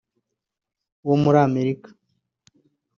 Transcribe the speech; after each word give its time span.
wo 1.07 1.15
muri 1.23 1.37
Amerika 1.47 1.89